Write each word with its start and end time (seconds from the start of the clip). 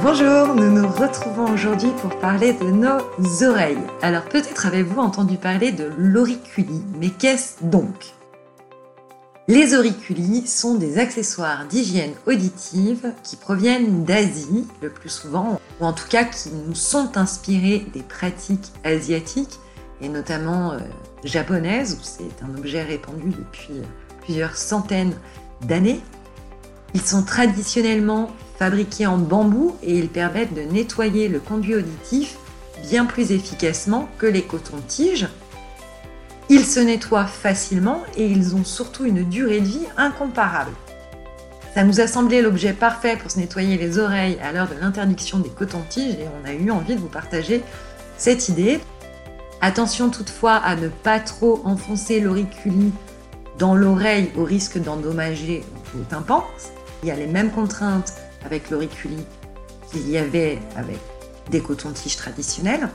Bonjour, 0.00 0.54
nous 0.54 0.70
nous 0.70 0.86
retrouvons 0.86 1.52
aujourd'hui 1.52 1.90
pour 2.00 2.16
parler 2.20 2.52
de 2.52 2.70
nos 2.70 3.00
oreilles. 3.42 3.82
Alors 4.00 4.22
peut-être 4.22 4.64
avez-vous 4.64 5.00
entendu 5.00 5.36
parler 5.36 5.72
de 5.72 5.90
l'auriculi, 5.98 6.84
mais 7.00 7.10
qu'est-ce 7.10 7.64
donc? 7.64 8.14
Les 9.48 9.74
auriculis 9.74 10.46
sont 10.46 10.76
des 10.76 10.98
accessoires 10.98 11.66
d'hygiène 11.66 12.12
auditive 12.28 13.12
qui 13.24 13.34
proviennent 13.34 14.04
d'Asie 14.04 14.68
le 14.82 14.90
plus 14.90 15.08
souvent, 15.08 15.60
ou 15.80 15.84
en 15.84 15.92
tout 15.92 16.06
cas 16.08 16.22
qui 16.22 16.50
nous 16.50 16.76
sont 16.76 17.16
inspirés 17.16 17.84
des 17.92 18.02
pratiques 18.02 18.72
asiatiques 18.84 19.58
et 20.00 20.08
notamment 20.08 20.74
euh, 20.74 20.78
japonaises, 21.24 21.98
où 22.00 22.04
c'est 22.04 22.44
un 22.44 22.56
objet 22.56 22.82
répandu 22.82 23.30
depuis 23.30 23.82
plusieurs 24.20 24.56
centaines 24.56 25.16
d'années. 25.62 26.00
Ils 26.94 27.02
sont 27.02 27.24
traditionnellement 27.24 28.30
fabriqués 28.58 29.06
en 29.06 29.18
bambou 29.18 29.76
et 29.82 29.96
ils 29.96 30.08
permettent 30.08 30.54
de 30.54 30.62
nettoyer 30.62 31.28
le 31.28 31.38
conduit 31.38 31.76
auditif 31.76 32.36
bien 32.82 33.06
plus 33.06 33.32
efficacement 33.32 34.08
que 34.18 34.26
les 34.26 34.42
cotons-tiges. 34.42 35.28
Ils 36.48 36.64
se 36.64 36.80
nettoient 36.80 37.26
facilement 37.26 38.02
et 38.16 38.26
ils 38.26 38.56
ont 38.56 38.64
surtout 38.64 39.04
une 39.04 39.24
durée 39.24 39.60
de 39.60 39.66
vie 39.66 39.86
incomparable. 39.96 40.72
Ça 41.74 41.84
nous 41.84 42.00
a 42.00 42.06
semblé 42.06 42.40
l'objet 42.42 42.72
parfait 42.72 43.16
pour 43.16 43.30
se 43.30 43.38
nettoyer 43.38 43.76
les 43.76 43.98
oreilles 43.98 44.38
à 44.42 44.52
l'heure 44.52 44.68
de 44.68 44.80
l'interdiction 44.80 45.38
des 45.38 45.50
cotons-tiges 45.50 46.14
et 46.14 46.26
on 46.42 46.48
a 46.48 46.52
eu 46.52 46.70
envie 46.70 46.96
de 46.96 47.00
vous 47.00 47.08
partager 47.08 47.62
cette 48.16 48.48
idée. 48.48 48.80
Attention 49.60 50.08
toutefois 50.08 50.54
à 50.54 50.74
ne 50.74 50.88
pas 50.88 51.20
trop 51.20 51.60
enfoncer 51.64 52.20
l'auriculi 52.20 52.92
dans 53.58 53.74
l'oreille 53.74 54.30
au 54.36 54.44
risque 54.44 54.78
d'endommager 54.78 55.62
vos 55.94 56.04
tympans. 56.04 56.44
Il 57.02 57.08
y 57.08 57.12
a 57.12 57.16
les 57.16 57.26
mêmes 57.26 57.50
contraintes 57.50 58.14
avec 58.48 58.70
l'auriculi 58.70 59.18
qu'il 59.90 60.08
y 60.08 60.16
avait 60.16 60.58
avec 60.74 60.98
des 61.50 61.60
cotons-tiges 61.60 62.16
traditionnels. 62.16 62.88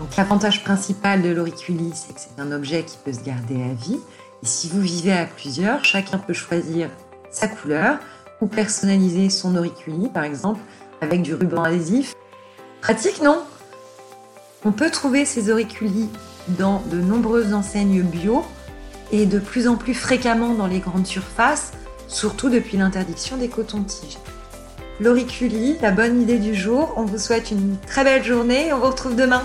Donc 0.00 0.16
l'avantage 0.16 0.64
principal 0.64 1.22
de 1.22 1.28
l'auriculi, 1.28 1.92
c'est 1.94 2.12
que 2.14 2.20
c'est 2.20 2.40
un 2.40 2.50
objet 2.50 2.82
qui 2.82 2.96
peut 3.04 3.12
se 3.12 3.22
garder 3.22 3.62
à 3.62 3.72
vie. 3.74 4.00
Et 4.42 4.46
si 4.46 4.68
vous 4.68 4.80
vivez 4.80 5.12
à 5.12 5.26
plusieurs, 5.26 5.84
chacun 5.84 6.18
peut 6.18 6.32
choisir 6.32 6.90
sa 7.30 7.46
couleur 7.46 7.98
ou 8.40 8.48
personnaliser 8.48 9.30
son 9.30 9.56
auriculi, 9.56 10.08
par 10.08 10.24
exemple, 10.24 10.60
avec 11.00 11.22
du 11.22 11.32
ruban 11.34 11.62
adhésif. 11.62 12.14
Pratique, 12.80 13.22
non? 13.22 13.40
On 14.64 14.72
peut 14.72 14.90
trouver 14.90 15.24
ces 15.24 15.48
auriculis 15.48 16.08
dans 16.48 16.82
de 16.90 17.00
nombreuses 17.00 17.54
enseignes 17.54 18.02
bio 18.02 18.44
et 19.12 19.26
de 19.26 19.38
plus 19.38 19.68
en 19.68 19.76
plus 19.76 19.94
fréquemment 19.94 20.54
dans 20.54 20.66
les 20.66 20.80
grandes 20.80 21.06
surfaces, 21.06 21.72
surtout 22.08 22.50
depuis 22.50 22.76
l'interdiction 22.78 23.36
des 23.36 23.48
cotons-tiges. 23.48 24.18
L'auriculi, 25.00 25.76
la 25.82 25.90
bonne 25.90 26.22
idée 26.22 26.38
du 26.38 26.54
jour. 26.54 26.94
On 26.96 27.02
vous 27.02 27.18
souhaite 27.18 27.50
une 27.50 27.76
très 27.86 28.04
belle 28.04 28.22
journée. 28.22 28.72
On 28.72 28.78
vous 28.78 28.86
retrouve 28.86 29.16
demain. 29.16 29.42